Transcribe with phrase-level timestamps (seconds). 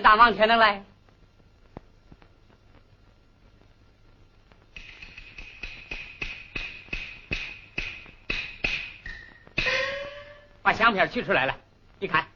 [0.00, 0.84] 大忙天能来，
[10.62, 11.58] 把相片取出来了，
[11.98, 12.26] 你看。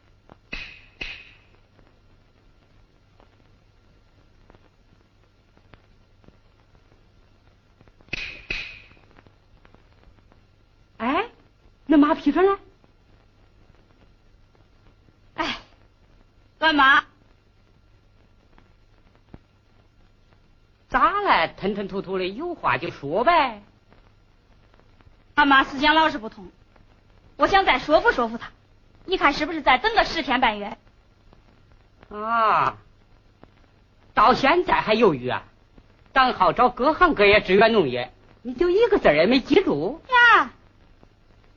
[10.98, 11.30] 哎，
[11.86, 12.58] 那马匹车呢？
[15.34, 15.58] 哎，
[16.58, 17.04] 干嘛？
[20.88, 21.47] 咋了？
[21.60, 23.62] 吞吞吐吐的，有话就说呗。
[25.34, 26.48] 俺妈思想老是不同，
[27.36, 28.50] 我想再说服说服她。
[29.04, 30.76] 你看是不是再等个十天半月？
[32.10, 32.76] 啊，
[34.14, 35.44] 到现在还犹豫啊？
[36.12, 38.12] 党号召各行各业支援农业，
[38.42, 40.50] 你就一个字也没记住呀？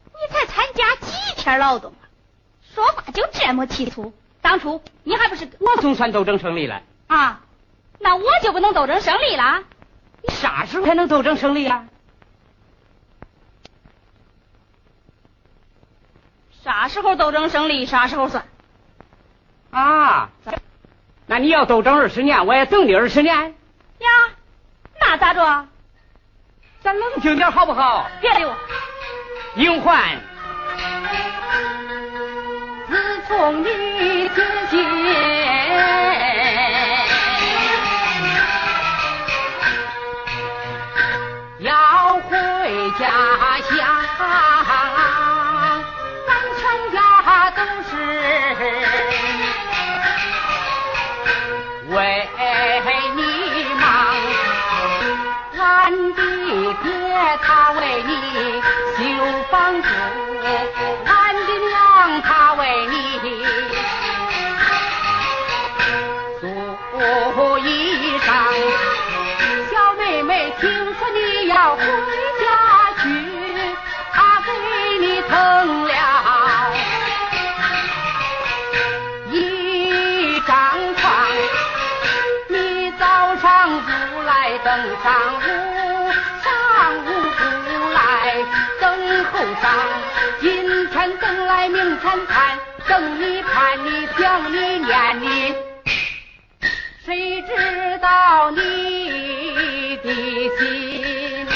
[0.05, 2.09] 你才参加几天劳动啊？
[2.73, 4.13] 说话就这么提粗？
[4.41, 7.41] 当初你还不是我总算斗争胜利了啊？
[7.99, 9.63] 那我就不能斗争胜利了？
[10.23, 11.85] 你啥时候才能斗争胜利啊？
[16.63, 18.45] 啥时候斗争胜利，啥时候算。
[19.71, 20.29] 啊，
[21.25, 23.55] 那你要斗争二十年，我也等你二十年。
[23.97, 24.09] 呀，
[24.99, 25.67] 那咋着？
[26.83, 28.07] 咱冷静点好不好？
[28.21, 28.55] 别理我。
[29.55, 30.21] 英焕，
[32.87, 33.67] 自从你
[92.11, 95.55] 来明天看，等你看你想你念你，
[97.05, 100.13] 谁知道你的
[100.57, 101.47] 心？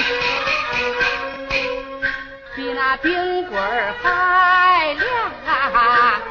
[2.56, 3.62] 比那冰棍
[4.02, 5.06] 还凉
[5.46, 6.22] 啊，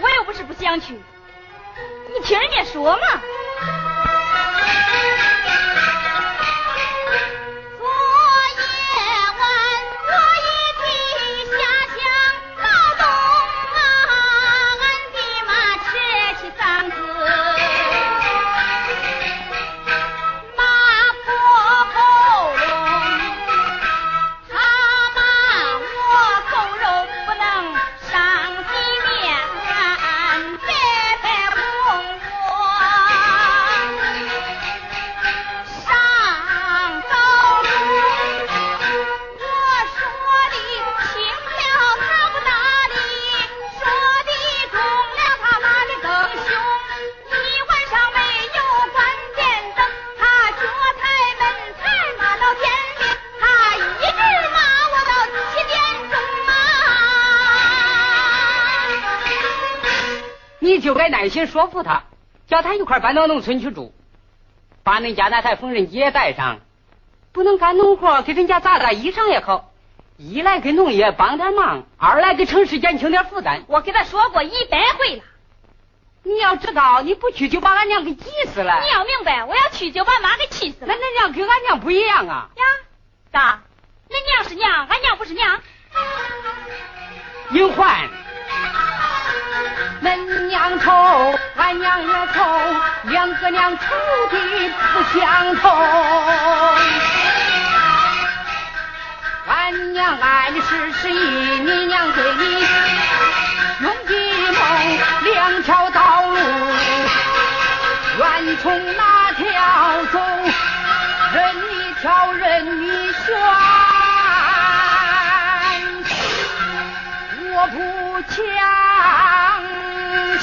[0.00, 3.02] 我又不是不想去，你听人家说嘛。
[61.06, 62.02] 该耐心说服他，
[62.48, 63.94] 叫他一块搬到农村去住，
[64.82, 66.58] 把恁家那台缝纫机也带上。
[67.32, 69.70] 不能干农活，给人家打打衣裳也好。
[70.16, 73.62] 一来给农业帮点忙，二来给城市减轻点负担。
[73.68, 75.22] 我给他说过一百回了。
[76.24, 78.80] 你要知道，你不去就把俺娘给急死了。
[78.82, 80.88] 你要明白，我要去就把妈给气死了。
[80.88, 82.50] 那恁娘跟俺娘不一样啊。
[82.56, 82.64] 呀，
[83.32, 83.60] 咋？
[84.10, 85.60] 恁娘是娘，俺娘不是娘。
[87.52, 88.08] 英焕。
[90.02, 90.16] 恁
[90.48, 92.44] 娘愁，俺娘也愁，
[93.04, 93.84] 两个娘愁
[94.30, 94.36] 的
[94.92, 95.64] 不相同。
[99.48, 101.14] 俺娘爱的是十意，
[101.60, 102.66] 你娘对你
[103.80, 104.12] 用计
[104.52, 104.58] 谋，
[105.24, 106.36] 两条道路，
[108.18, 110.20] 愿从哪条走，
[111.32, 113.24] 任你挑，任你选，
[117.54, 117.76] 我不
[118.22, 118.75] 强。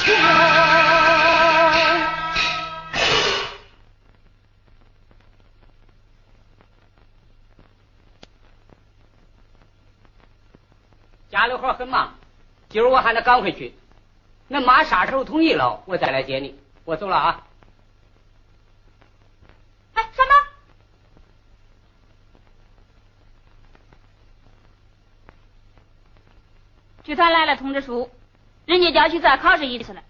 [0.04, 0.10] 家
[11.46, 12.14] 里活很忙，
[12.68, 13.74] 今儿我还得赶回去。
[14.50, 16.60] 恁妈啥时候同意了，我再来接你。
[16.84, 17.46] 我走了啊！
[19.94, 20.28] 哎，什么？
[27.02, 28.10] 剧团来了通知书，
[28.66, 30.02] 人家叫去再考试一次了。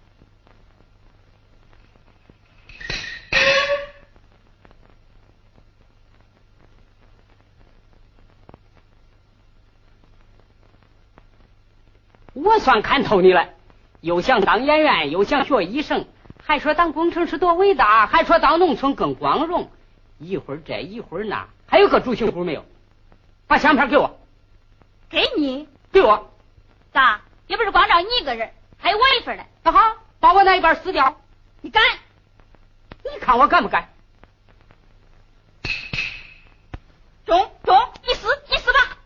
[12.32, 13.49] 我算看透你了，
[14.00, 16.06] 又想当演员，又想学医生，
[16.42, 19.70] 还说当工程师多伟大，还说当农村更光荣。
[20.18, 22.64] 一会儿这一会儿那，还有个主心骨没有？
[23.46, 24.18] 把相片给我。
[25.08, 25.68] 给你？
[25.92, 26.32] 给我。
[26.92, 27.23] 咋？
[27.46, 29.44] 也不是光找你一个人，还有我一份呢。
[29.62, 31.20] 那好，把我那一半撕掉。
[31.60, 31.82] 你敢？
[33.04, 33.90] 你看我敢不敢？
[37.26, 38.98] 中中，你撕，你撕吧。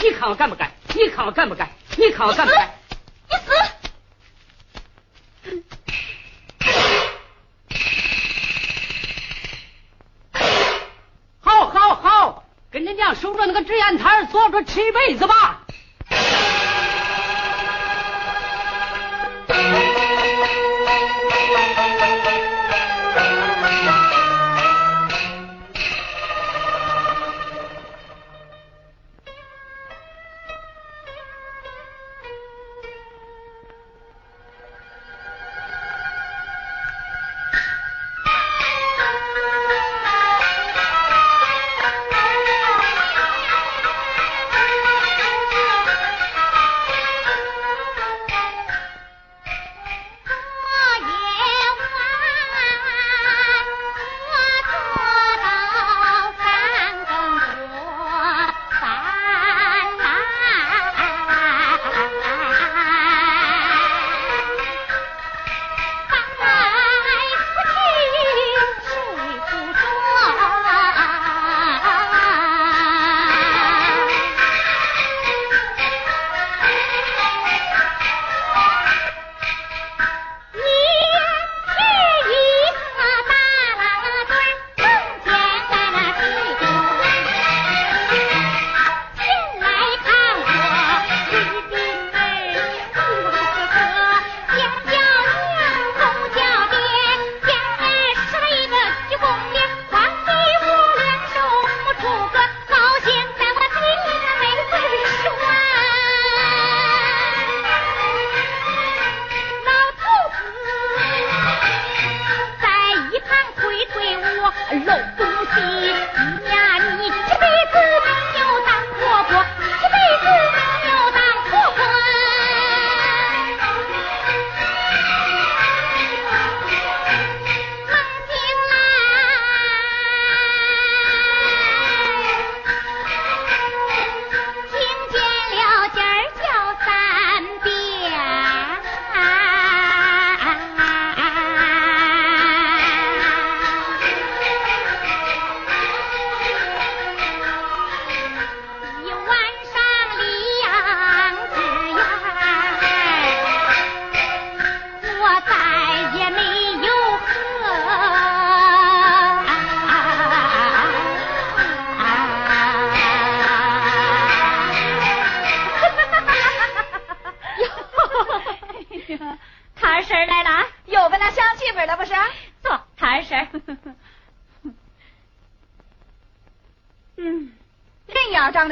[0.00, 0.72] 你看我敢不敢？
[0.94, 1.70] 你看我敢不敢？
[1.96, 2.74] 你看我敢不敢？
[3.28, 3.52] 你撕！
[11.40, 15.57] 好，好，好，跟着娘守着那个纸烟摊坐着吃一辈子吧。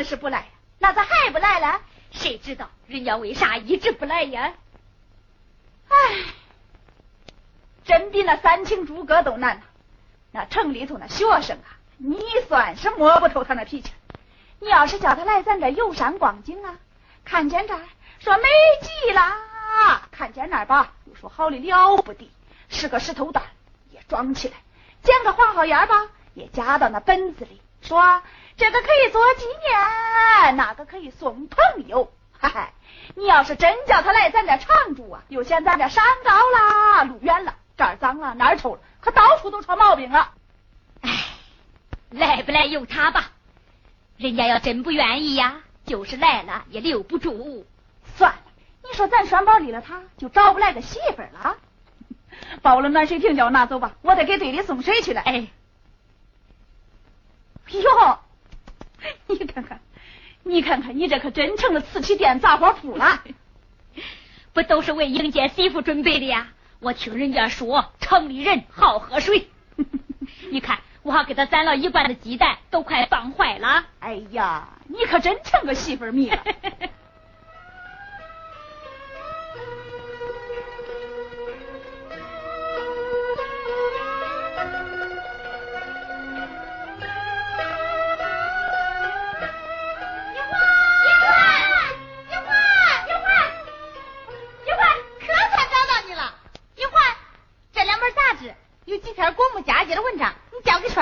[0.07, 0.47] 是不来，
[0.79, 1.81] 那咋还不来了？
[2.13, 4.55] 谁知道人家为啥一直不来呀？
[5.89, 5.95] 唉，
[7.85, 9.63] 真比那三清诸葛都难呐！
[10.33, 13.93] 那城里头那学生啊，你算是摸不透他那脾气。
[14.61, 16.79] 你要是叫他来咱这游山逛景啊，
[17.25, 17.83] 看见这儿
[18.19, 18.43] 说美
[18.81, 22.31] 极了，看见那儿吧又说好的了不得，
[22.69, 23.43] 是个石头蛋，
[23.91, 24.55] 也装起来，
[25.03, 28.23] 捡个黄好眼吧，也夹到那本子里，说
[28.57, 32.11] 这个可以做纪念，那个可以送朋友。
[32.39, 32.73] 嗨嗨，
[33.15, 40.33] 你要是真叫他来咱这常住啊，又嫌咱这山高啦，路远了，这儿脏了，那儿臭了，可到处都出毛病了。
[41.03, 41.11] 哎，
[42.11, 43.31] 来不来由他吧，
[44.17, 47.67] 人家要真不愿意呀，就是来了也留不住。
[48.17, 48.39] 算了。
[48.83, 51.57] 你说咱双宝离了他，就找不来个媳妇了。
[52.63, 55.21] 包了暖水瓶，叫我拿走吧，我得给队里送水去了。
[55.23, 55.49] 哎，
[57.71, 58.19] 哟，
[59.39, 59.81] 你看看，
[60.45, 63.23] 你看看，你这可真成了瓷器店杂货铺了。
[64.53, 66.49] 不都是为迎接媳妇准备的呀？
[66.81, 69.49] 我听人家说，城里人好喝水。
[70.51, 73.85] 你看，我还给他攒了一罐的鸡蛋，都快放坏了。
[74.01, 76.43] 哎呀，你可真成个媳妇迷了。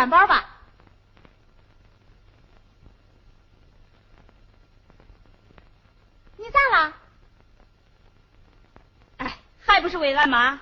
[0.05, 0.45] 转包吧，
[6.37, 6.93] 你咋了？
[9.17, 10.61] 哎，还不是为俺妈。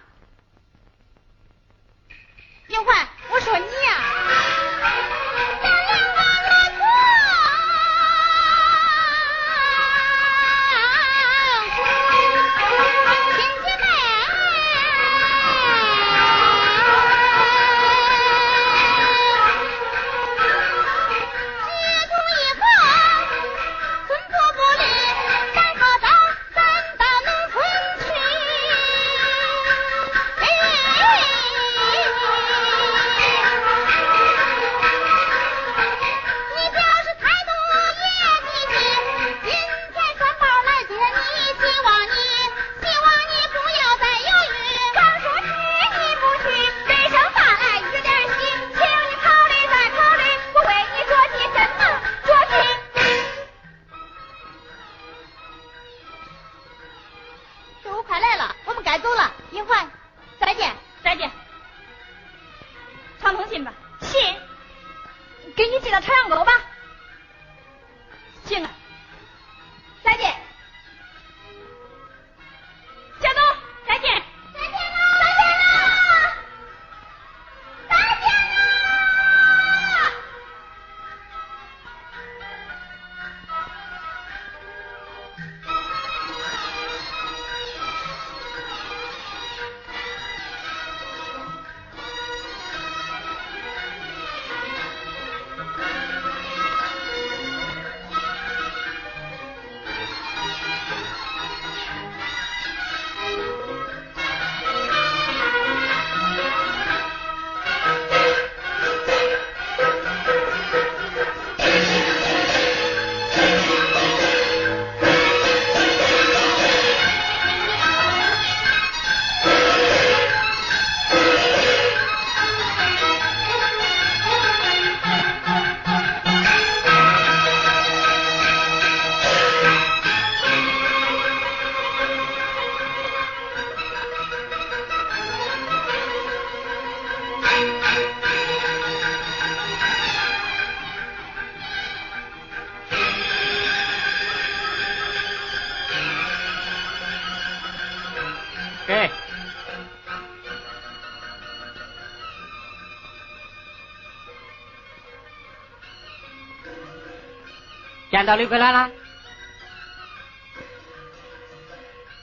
[158.22, 158.88] 见到李桂兰了，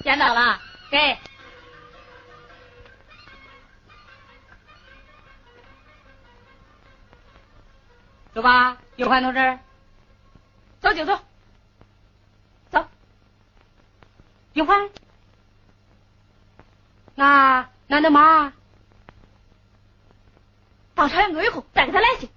[0.01, 0.57] 见到了，
[0.89, 1.17] 给，
[8.33, 9.59] 走吧，有欢同志，
[10.79, 11.19] 走就走，
[12.71, 12.87] 走，
[14.53, 14.89] 有欢，
[17.13, 18.53] 那那的妈，
[20.95, 22.29] 到朝阳沟以后再给他来信。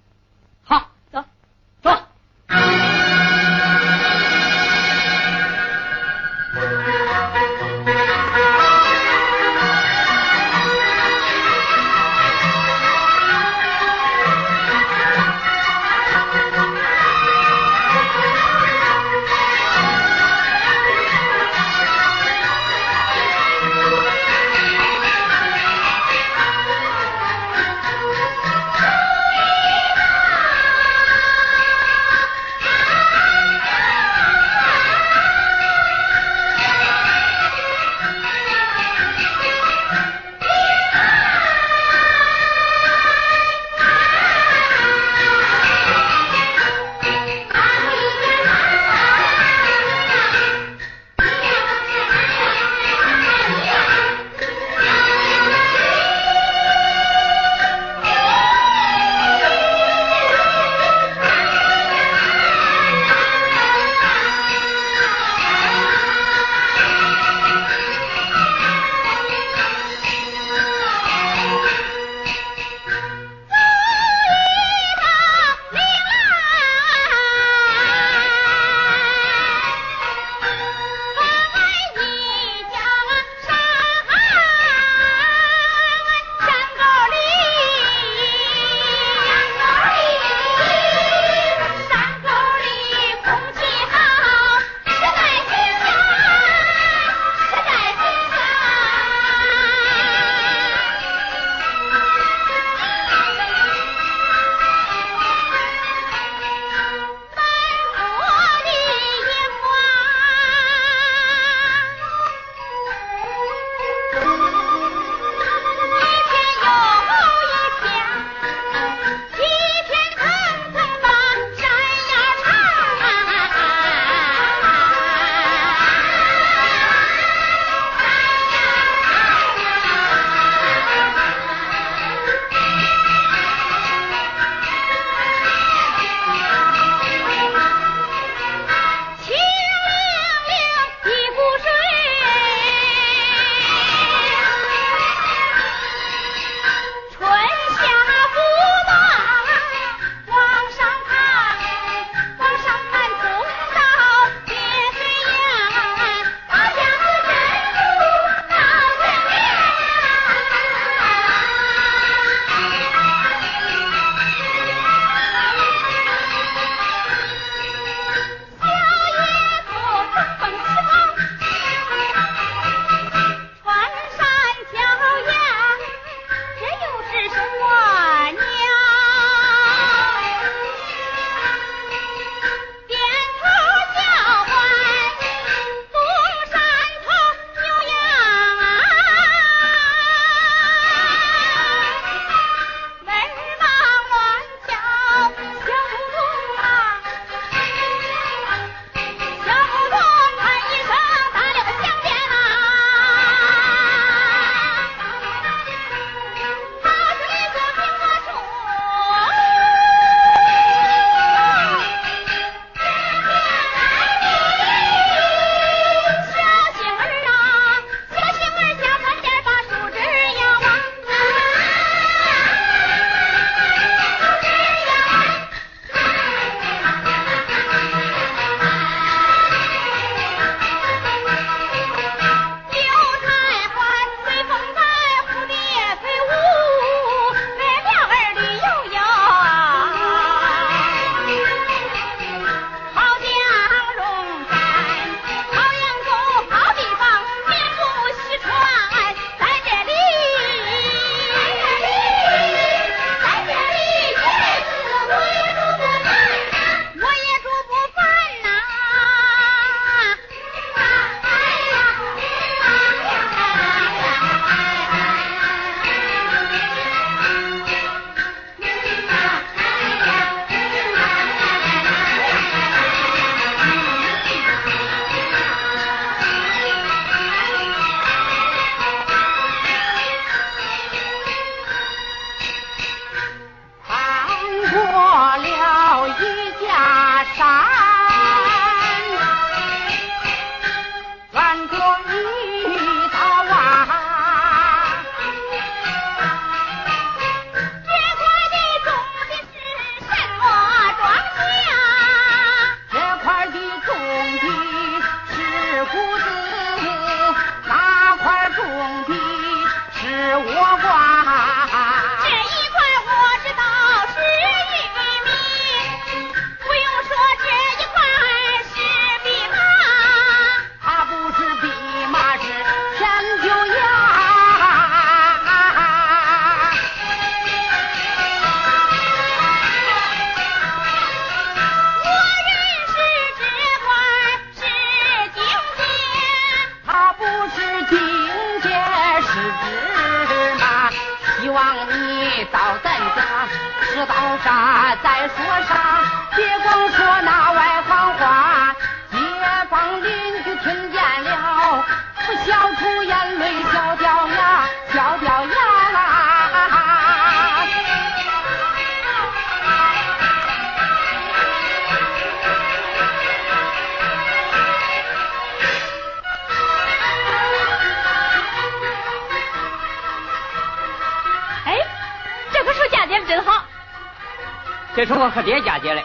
[375.05, 376.01] 这是我和爹嫁接了，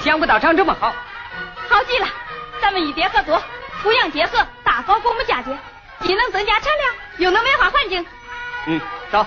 [0.00, 0.92] 想不到长这么好。
[1.68, 2.08] 好极了！
[2.60, 3.40] 咱们与爹合作，
[3.80, 5.56] 抚养结合，大搞公母嫁接，
[6.00, 8.04] 既能增加产量，又能美化环境。
[8.66, 8.80] 嗯，
[9.12, 9.24] 走。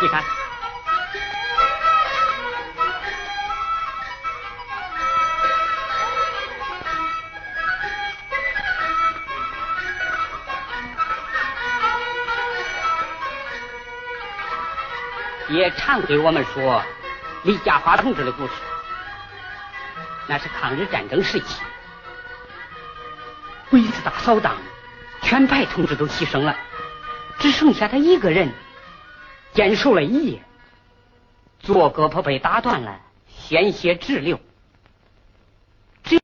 [0.00, 0.24] 你看，
[15.50, 16.82] 也常给我们说
[17.42, 18.52] 李家华同志的故事。
[20.28, 21.60] 那是抗日战争时期，
[23.68, 24.56] 鬼子大扫荡，
[25.22, 26.56] 全排同志都牺牲了，
[27.40, 28.52] 只剩下他一个人，
[29.52, 30.42] 坚守了一夜，
[31.58, 34.38] 左胳膊被打断了，鲜血直流。